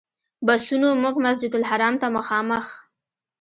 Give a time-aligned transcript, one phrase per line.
[0.47, 2.65] بسونو موږ مسجدالحرام ته مخامخ.